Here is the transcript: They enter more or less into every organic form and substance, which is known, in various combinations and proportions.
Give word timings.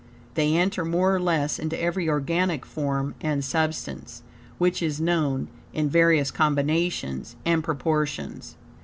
They 0.33 0.55
enter 0.55 0.83
more 0.83 1.13
or 1.15 1.19
less 1.19 1.59
into 1.59 1.79
every 1.79 2.09
organic 2.09 2.65
form 2.65 3.13
and 3.21 3.45
substance, 3.45 4.23
which 4.57 4.81
is 4.81 4.99
known, 4.99 5.47
in 5.75 5.89
various 5.91 6.31
combinations 6.31 7.35
and 7.45 7.63
proportions. 7.63 8.55